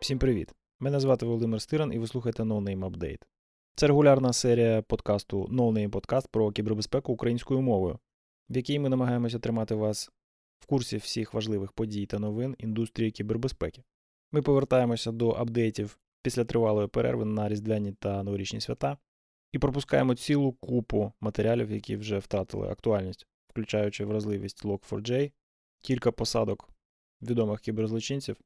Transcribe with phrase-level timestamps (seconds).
[0.00, 0.54] Всім привіт!
[0.80, 3.22] Мене звати Володимир Стиран і ви слухаєте No Name Update.
[3.74, 7.98] Це регулярна серія подкасту No Name Podcast про кібербезпеку українською мовою,
[8.50, 10.10] в якій ми намагаємося тримати вас
[10.60, 13.82] в курсі всіх важливих подій та новин індустрії кібербезпеки.
[14.32, 18.98] Ми повертаємося до апдейтів після тривалої перерви на різдвяні та новорічні свята
[19.52, 25.32] і пропускаємо цілу купу матеріалів, які вже втратили актуальність, включаючи вразливість Log4j,
[25.80, 26.70] кілька посадок
[27.22, 28.36] відомих кіберзлочинців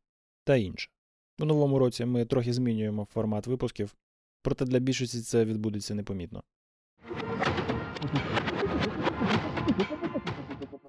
[0.45, 0.91] та інше.
[1.39, 3.95] У новому році ми трохи змінюємо формат випусків,
[4.43, 6.43] проте для більшості це відбудеться непомітно.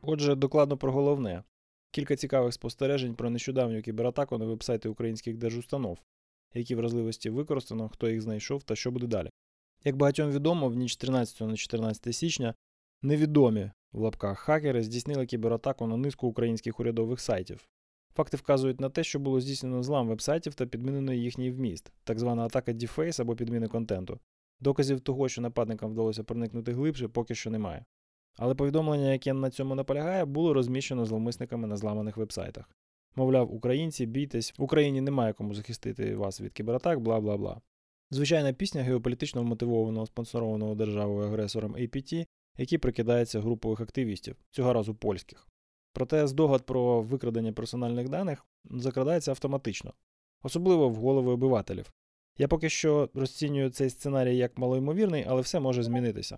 [0.01, 1.43] Отже, докладно про головне.
[1.91, 5.99] Кілька цікавих спостережень про нещодавню кібератаку на вебсайти українських держустанов,
[6.53, 9.29] які вразливості використано, хто їх знайшов та що буде далі.
[9.85, 12.53] Як багатьом відомо, в ніч 13 на 14 січня
[13.01, 17.67] невідомі в лапках хакери здійснили кібератаку на низку українських урядових сайтів.
[18.15, 22.45] Факти вказують на те, що було здійснено злам вебсайтів та підмінено їхній вміст, так звана
[22.45, 24.19] атака Deface або підміни контенту.
[24.59, 27.85] Доказів того, що нападникам вдалося проникнути глибше, поки що немає.
[28.37, 32.69] Але повідомлення, яке на цьому наполягає, було розміщено зловмисниками на зламаних вебсайтах.
[33.15, 37.61] Мовляв, українці, бійтесь, в Україні немає кому захистити вас від кібератак, бла бла бла.
[38.13, 42.25] Звичайна пісня геополітично вмотивованого спонсорованого державою агресором APT,
[42.57, 45.47] який прикидається групових активістів, цього разу польських.
[45.93, 49.93] Проте здогад про викрадення персональних даних закрадається автоматично,
[50.43, 51.93] особливо в голови обивателів.
[52.37, 56.37] Я поки що розцінюю цей сценарій як малоймовірний, але все може змінитися.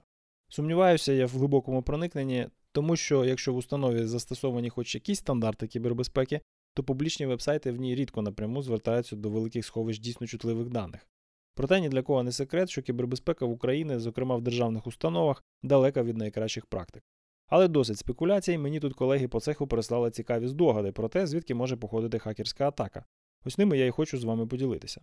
[0.50, 6.42] Сумніваюся я в глибокому проникненні, тому що якщо в установі застосовані хоч якісь стандарти кібербезпеки,
[6.74, 11.08] то публічні вебсайти в ній рідко напряму звертаються до великих сховищ дійсно чутливих даних.
[11.56, 16.04] Проте ні для кого не секрет, що кібербезпека в Україні, зокрема в державних установах, далека
[16.04, 17.04] від найкращих практик.
[17.48, 21.76] Але досить спекуляцій, мені тут колеги по цеху прислали цікаві здогади про те, звідки може
[21.76, 23.06] походити хакерська атака.
[23.46, 25.02] Ось ними я і хочу з вами поділитися.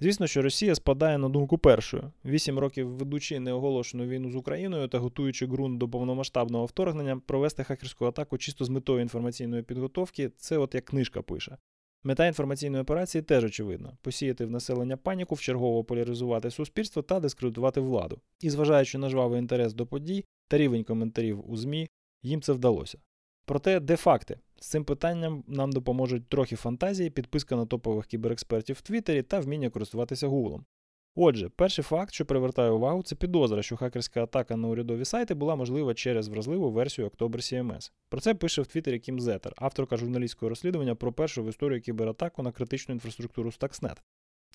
[0.00, 2.12] Звісно, що Росія спадає на думку першою.
[2.24, 8.06] Вісім років ведучи неоголошену війну з Україною та готуючи ґрунт до повномасштабного вторгнення, провести хакерську
[8.06, 11.56] атаку чисто з метою інформаційної підготовки це от як книжка пише.
[12.02, 18.20] Мета інформаційної операції теж очевидна посіяти в населення паніку, вчергово поляризувати суспільство та дискредитувати владу.
[18.40, 21.88] І зважаючи на жвавий інтерес до подій та рівень коментарів у ЗМІ,
[22.22, 22.98] їм це вдалося.
[23.44, 24.38] Проте, де факти?
[24.60, 29.70] З цим питанням нам допоможуть трохи фантазії, підписка на топових кіберекспертів в Твіттері та вміння
[29.70, 30.64] користуватися Гуглом.
[31.14, 35.56] Отже, перший факт, що привертає увагу, це підозра, що хакерська атака на урядові сайти була
[35.56, 37.92] можлива через вразливу версію October CMS.
[38.08, 42.42] Про це пише в Твіттері Кім Зетер, авторка журналістського розслідування про першу в історії кібератаку
[42.42, 43.96] на критичну інфраструктуру Stuxnet.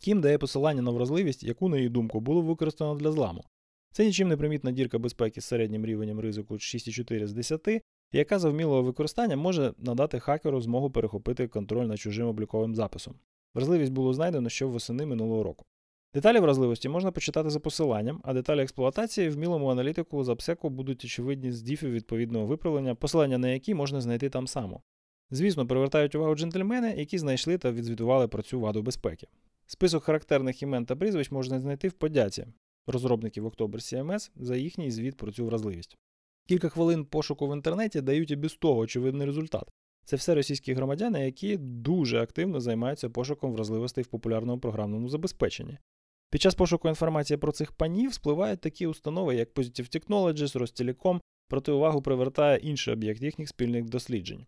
[0.02, 3.44] Кім дає посилання на вразливість, яку, на її думку, було використано для зламу.
[3.92, 7.68] Це нічим не примітна дірка безпеки з середнім рівнем ризику 6,4 з 10,
[8.12, 13.16] яка за вмілого використання може надати хакеру змогу перехопити контроль над чужим обліковим записом.
[13.54, 15.66] Вразливість було знайдено ще восени минулого року.
[16.16, 21.06] Деталі вразливості можна почитати за посиланням, а деталі експлуатації в мілому аналітику з апсеку будуть
[21.06, 24.82] очевидні з діфів відповідного виправлення, посилання на які можна знайти там само.
[25.32, 29.28] Звісно, привертають увагу джентльмени, які знайшли та відзвітували про цю ваду безпеки.
[29.66, 32.48] Список характерних імен та прізвищ можна знайти в подяці
[32.88, 35.98] розробників October CMS за їхній звіт про цю вразливість.
[36.48, 39.70] Кілька хвилин пошуку в інтернеті дають і без того очевидний результат.
[40.06, 45.78] Це все російські громадяни, які дуже активно займаються пошуком вразливостей в популярному програмному забезпеченні.
[46.36, 51.72] Під час пошуку інформації про цих панів спливають такі установи, як Positive Technologies, Ростелеком, проти
[51.72, 54.46] увагу привертає інший об'єкт їхніх спільних досліджень.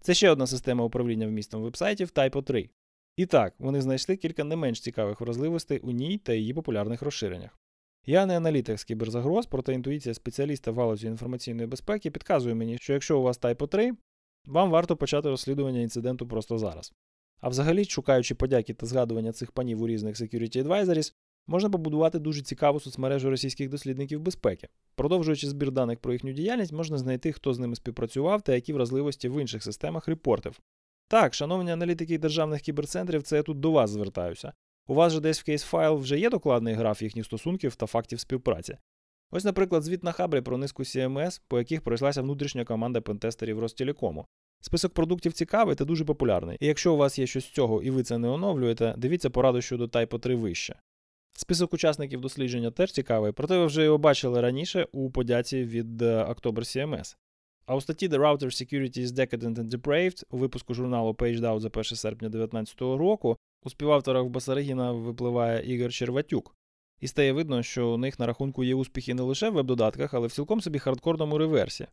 [0.00, 2.70] Це ще одна система управління вмістом вебсайтів Typo 3.
[3.16, 7.58] І так, вони знайшли кілька не менш цікавих вразливостей у ній та її популярних розширеннях.
[8.06, 12.92] Я не аналітик з кіберзагроз, проте інтуїція спеціаліста в галузі інформаційної безпеки підказує мені, що
[12.92, 13.92] якщо у вас Typo 3,
[14.46, 16.92] вам варто почати розслідування інциденту просто зараз.
[17.40, 21.14] А взагалі, шукаючи подяки та згадування цих панів у різних Security Advisories,
[21.48, 24.68] можна побудувати дуже цікаву соцмережу російських дослідників безпеки.
[24.94, 29.28] Продовжуючи збір даних про їхню діяльність, можна знайти, хто з ними співпрацював та які вразливості
[29.28, 30.60] в інших системах репортив.
[31.08, 34.52] Так, шановні аналітики державних кіберцентрів, це я тут до вас звертаюся.
[34.86, 38.76] У вас же десь в кейс-файл вже є докладний граф їхніх стосунків та фактів співпраці.
[39.30, 44.26] Ось, наприклад, звіт на хабрі про низку CMS, по яких пройшлася внутрішня команда пентестерів Ростелекому.
[44.60, 46.56] Список продуктів цікавий та дуже популярний.
[46.60, 49.60] І якщо у вас є щось з цього і ви це не оновлюєте, дивіться пораду
[49.60, 50.80] щодо Type 3 вище.
[51.40, 56.24] Список учасників дослідження теж цікавий, проте ви вже його бачили раніше у подяці від е,
[56.24, 57.16] October CMS.
[57.66, 61.68] А у статті The Router Security is Decadent and Depraved у випуску журналу PageDown за
[61.68, 66.56] 1 серпня 2019 року у співавторах Басарагіна випливає Ігор Черватюк.
[67.00, 70.26] І стає видно, що у них на рахунку є успіхи не лише в веб-додатках, але
[70.26, 71.86] в цілком собі хардкорному реверсі.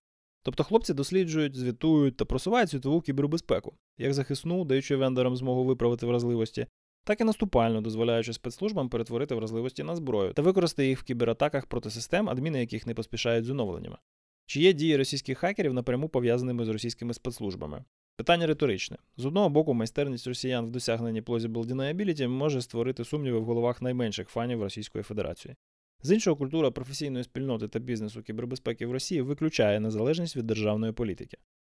[0.44, 6.68] Тобто хлопці досліджують, звітують та просувають світову кібербезпеку, як захисну, даючи вендорам змогу виправити вразливості,
[7.06, 11.90] так і наступально дозволяючи спецслужбам перетворити вразливості на зброю та використати їх в кібератаках проти
[11.90, 13.98] систем, адміни яких не поспішають з оновленнями.
[14.46, 17.84] Чи є дії російських хакерів напряму пов'язаними з російськими спецслужбами?
[18.18, 18.98] Питання риторичне.
[19.18, 24.30] З одного боку, майстерність росіян в досягненні plausible deniability може створити сумніви в головах найменших
[24.30, 25.56] фанів Російської Федерації.
[26.04, 31.38] З іншого, культура професійної спільноти та бізнесу кібербезпеки в Росії виключає незалежність від державної політики.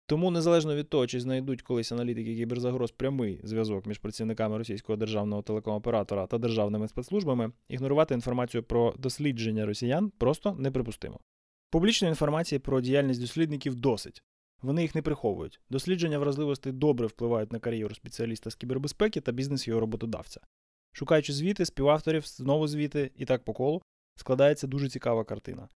[0.09, 5.42] Тому, незалежно від того, чи знайдуть колись аналітики кіберзагроз прямий зв'язок між працівниками російського державного
[5.42, 11.19] телеком-оператора та державними спецслужбами, ігнорувати інформацію про дослідження росіян просто неприпустимо.
[11.69, 14.24] Публічної інформації про діяльність дослідників досить.
[14.62, 15.59] Вони їх не приховують.
[15.69, 20.42] Дослідження вразливостей добре впливають на кар'єру спеціаліста з кібербезпеки та бізнес його роботодавця.
[20.92, 23.81] Шукаючи звіти, співавторів, знову звіти і так по колу,
[24.15, 25.69] складається дуже цікава картина.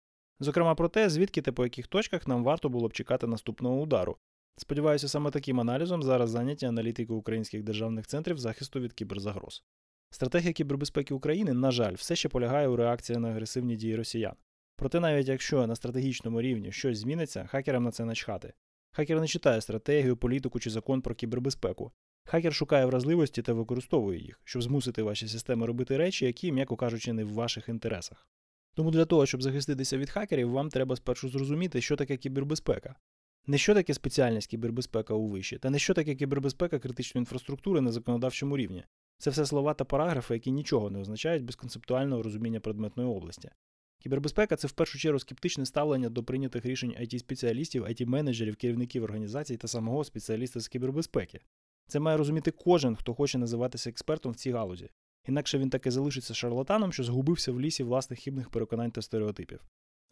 [0.40, 4.16] Зокрема, про те, звідки та по яких точках нам варто було б чекати наступного удару.
[4.56, 9.64] Сподіваюся, саме таким аналізом зараз зайняті аналітики українських державних центрів захисту від кіберзагроз.
[10.10, 14.34] Стратегія кібербезпеки України, на жаль, все ще полягає у реакції на агресивні дії росіян.
[14.76, 18.52] Проте, навіть якщо на стратегічному рівні щось зміниться, хакерам на це начхати.
[18.92, 21.92] Хакер не читає стратегію, політику чи закон про кібербезпеку.
[22.24, 27.12] Хакер шукає вразливості та використовує їх, щоб змусити ваші системи робити речі, які, м'яко кажучи,
[27.12, 28.28] не в ваших інтересах.
[28.78, 32.94] Тому для того, щоб захиститися від хакерів, вам треба спершу зрозуміти, що таке кібербезпека.
[33.46, 37.92] Не що таке спеціальність кібербезпека у виші, та не що таке кібербезпека критичної інфраструктури на
[37.92, 38.84] законодавчому рівні.
[39.18, 43.50] Це все слова та параграфи, які нічого не означають без концептуального розуміння предметної області.
[44.02, 49.04] Кібербезпека це в першу чергу скептичне ставлення до прийнятих рішень it спеціалістів it менеджерів керівників
[49.04, 51.40] організацій та самого спеціаліста з кібербезпеки.
[51.88, 54.90] Це має розуміти кожен, хто хоче називатися експертом в цій галузі.
[55.28, 59.60] Інакше він таки залишиться шарлатаном, що згубився в лісі власних хібних переконань та стереотипів.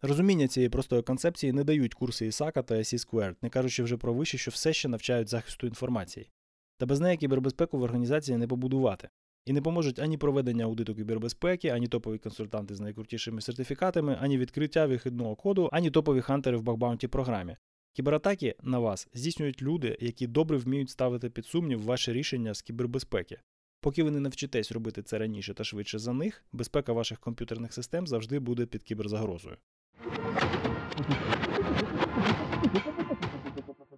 [0.01, 4.13] Розуміння цієї простої концепції не дають курси Ісака та SC Squared, не кажучи вже про
[4.13, 6.29] виші, що все ще навчають захисту інформації.
[6.77, 9.09] Та без неї кібербезпеку в організації не побудувати.
[9.45, 14.85] І не поможуть ані проведення аудиту кібербезпеки, ані топові консультанти з найкрутішими сертифікатами, ані відкриття
[14.85, 17.57] вихідного коду, ані топові хантери в бакбаунті програмі.
[17.93, 23.39] Кібератаки на вас здійснюють люди, які добре вміють ставити під сумнів ваші рішення з кібербезпеки.
[23.81, 28.07] Поки ви не навчитесь робити це раніше та швидше за них, безпека ваших комп'ютерних систем
[28.07, 29.57] завжди буде під кіберзагрозою.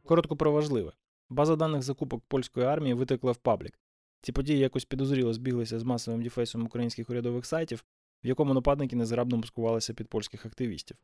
[0.06, 0.92] Коротко про важливе.
[1.30, 3.80] База даних закупок польської армії витекла в паблік.
[4.22, 7.86] Ці події якось підозріло збіглися з масовим дефейсом українських урядових сайтів,
[8.24, 10.98] в якому нападники незграбно маскувалися під польських активістів.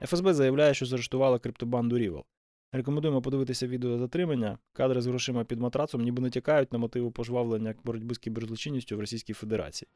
[0.00, 2.24] ФСБ заявляє, що заарештувала криптобанду REvil.
[2.72, 4.58] Рекомендуємо подивитися відео затримання.
[4.72, 9.32] Кадри з грошима під матрацом ніби натякають на мотиви пожвавлення боротьби з кіберзлочинністю в Російській
[9.32, 9.88] Федерації.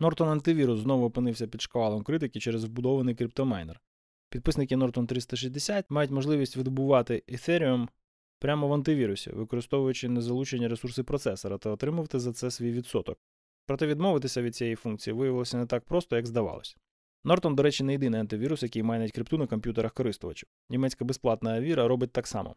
[0.00, 3.80] Norton антивірус знову опинився під шквалом критики через вбудований криптомайнер.
[4.30, 7.88] Підписники Norton 360 мають можливість видобувати Ethereum
[8.38, 13.18] прямо в антивірусі, використовуючи незалучені ресурси процесора та отримувати за це свій відсоток.
[13.66, 16.76] Проте відмовитися від цієї функції виявилося не так просто, як здавалось.
[17.24, 20.48] Нортон, до речі, не єдиний антивірус, який майнить крипту на комп'ютерах користувачів.
[20.70, 22.54] Німецька безплатна Авіра робить так само.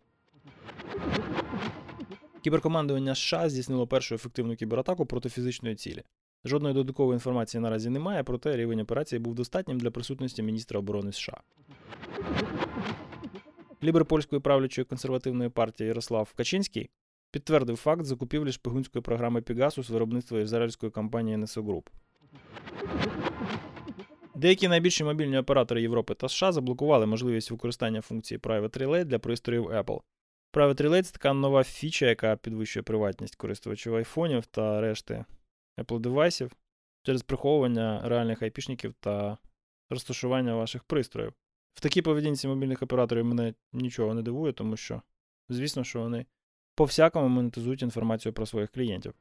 [2.42, 6.04] Кіберкомандування США здійснило першу ефективну кібератаку проти фізичної цілі.
[6.46, 11.42] Жодної додаткової інформації наразі немає, проте рівень операції був достатнім для присутності міністра оборони США.
[13.84, 16.90] Лібер польської правлячої консервативної партії Ярослав Качинський
[17.32, 19.44] підтвердив факт закупівлі шпигунської програми
[19.78, 21.84] з виробництва ізраїльської компанії NSO Group.
[24.42, 29.68] Деякі найбільші мобільні оператори Європи та США заблокували можливість використання функції Private Relay для пристроїв
[29.68, 30.02] Apple.
[30.54, 35.26] Private Relay це така нова фіча, яка підвищує приватність користувачів айфонів та решти
[35.78, 36.52] Apple девайсів
[37.04, 39.38] через приховування реальних айпішників та
[39.90, 41.34] розташування ваших пристроїв.
[41.74, 45.02] В такій поведінці мобільних операторів мене нічого не дивує, тому що,
[45.50, 46.26] звісно, що вони
[46.76, 49.14] по всякому монетизують інформацію про своїх клієнтів.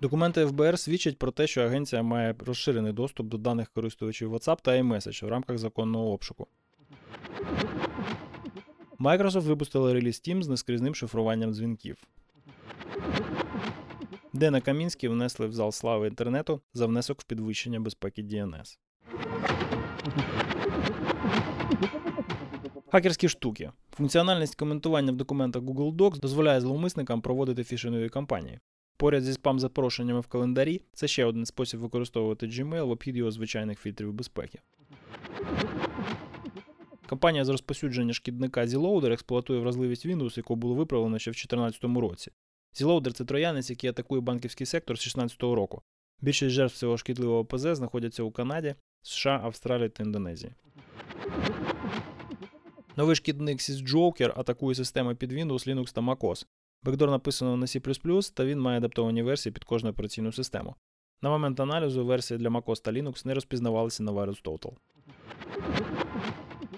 [0.00, 4.70] Документи ФБР свідчать про те, що агенція має розширений доступ до даних користувачів WhatsApp та
[4.70, 6.46] iMessage в рамках законного обшуку.
[9.00, 11.96] Microsoft випустила реліз Teams з нескрізним шифруванням дзвінків.
[14.32, 18.78] Дена Камінський внесли в зал слави інтернету за внесок в підвищення безпеки DNS.
[22.92, 23.70] Хакерські штуки.
[23.96, 28.60] Функціональність коментування в документах Google Docs дозволяє зловмисникам проводити фішингові кампанії.
[28.98, 33.80] Поряд зі спам-запрошеннями в календарі це ще один спосіб використовувати Gmail в обхід його звичайних
[33.80, 34.58] фільтрів безпеки.
[37.08, 42.30] Компанія з розпосюдження шкідника Zloader експлуатує вразливість Windows, яку було виправлено ще в 2014 році.
[42.74, 45.82] Zloader– це троянець, який атакує банківський сектор з 2016 року.
[46.20, 50.52] Більшість жертв цього шкідливого ПЗ знаходяться у Канаді, США, Австралії та Індонезії.
[52.96, 56.46] Новий шкідник SysJoker атакує системи під Windows, Linux та MacOS.
[56.82, 57.80] Бекдор написано на C++,
[58.34, 60.74] та він має адаптовані версії під кожну операційну систему.
[61.22, 64.72] На момент аналізу версії для MacOS та Linux не розпізнавалися на VirusTotal.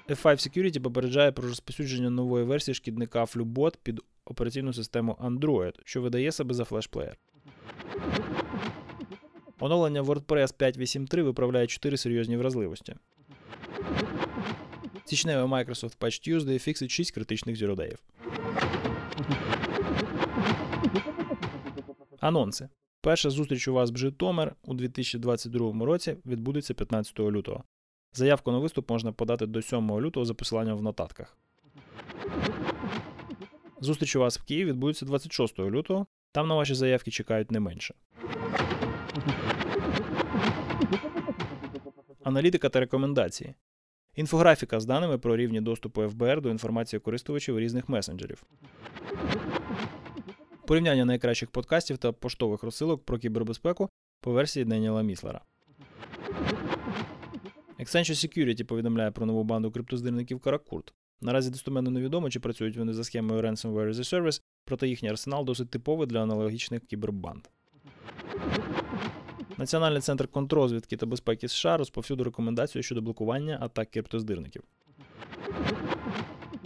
[0.08, 6.32] F5 Security попереджає про розповсюдження нової версії шкідника FluBot під операційну систему Android, що видає
[6.32, 7.18] себе за Flash Player.
[9.58, 12.94] Оновлення WordPress 5.8.3 виправляє 4 серйозні вразливості.
[15.04, 17.98] Січневий Microsoft Patch Tuesday фіксить 6 критичних зіродеїв.
[22.20, 22.68] Анонси.
[23.00, 27.64] Перша зустріч у вас в Житомир у 2022 році відбудеться 15 лютого.
[28.12, 31.38] Заявку на виступ можна подати до 7 лютого за посиланням в нотатках.
[33.80, 36.06] Зустріч у вас в Києві відбудеться 26 лютого.
[36.32, 37.94] Там на ваші заявки чекають не менше.
[42.24, 43.54] Аналітика та рекомендації.
[44.14, 48.44] Інфографіка з даними про рівні доступу ФБР до інформації користувачів різних месенджерів.
[50.70, 55.40] Порівняння найкращих подкастів та поштових розсилок про кібербезпеку по версії Деніела Міслера.
[57.78, 60.92] Accenture Security повідомляє про нову банду криптоздирників Каракурт.
[61.20, 65.44] Наразі достоменно невідомо, чи працюють вони за схемою Ransomware as a Service, проте їхній арсенал
[65.44, 67.44] досить типовий для аналогічних кібербанд.
[69.56, 74.62] Національний центр контррозвідки та безпеки США розповсюдив рекомендацію щодо блокування атак криптоздирників.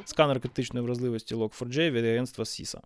[0.05, 2.81] Сканер критичної вразливості Log4j від агентства CISA.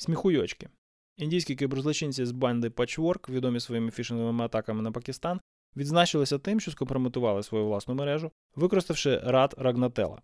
[0.00, 0.68] Сміхуйочки.
[1.16, 5.40] Індійські кіберзлочинці з банди Patchwork, відомі своїми фішинговими атаками на Пакистан,
[5.76, 10.22] відзначилися тим, що скомпрометували свою власну мережу, використавши рад Рагнателла.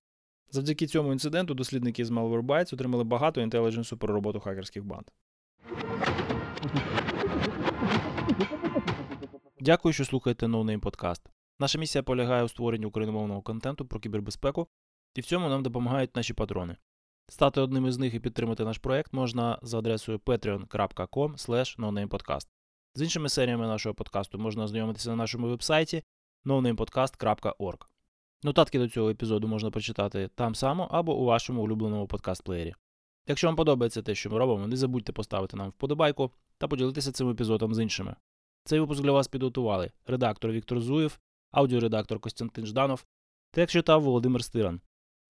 [0.50, 5.06] Завдяки цьому інциденту дослідники з Malwarebytes отримали багато інтелідженсу про роботу хакерських банд.
[9.60, 11.20] Дякую, що слухаєте NoName Podcast.
[11.58, 14.68] Наша місія полягає у створенні україномовного контенту про кібербезпеку,
[15.14, 16.76] і в цьому нам допомагають наші патрони.
[17.28, 22.46] Стати одним із них і підтримати наш проект можна за адресою patreon.com.
[22.94, 26.02] З іншими серіями нашого подкасту можна ознайомитися на нашому вебсайті
[26.44, 27.78] nonamepodcast.org.
[28.42, 32.74] Нотатки до цього епізоду можна прочитати там само або у вашому улюбленому подкаст-плеєрі.
[33.26, 37.30] Якщо вам подобається те, що ми робимо, не забудьте поставити нам вподобайку та поділитися цим
[37.30, 38.16] епізодом з іншими.
[38.64, 41.18] Цей випуск для вас підготували редактор Віктор Зуєв,
[41.50, 43.04] аудіоредактор Костянтин Жданов
[43.50, 44.80] та як читав Володимир Стиран.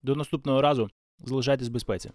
[0.03, 0.89] До наступного разу
[1.25, 2.11] залишайтесь в безпеці.